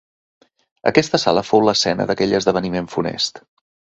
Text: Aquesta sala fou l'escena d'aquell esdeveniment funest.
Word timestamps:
Aquesta 0.91 1.19
sala 1.23 1.43
fou 1.49 1.61
l'escena 1.67 2.09
d'aquell 2.11 2.35
esdeveniment 2.41 2.91
funest. 2.97 3.41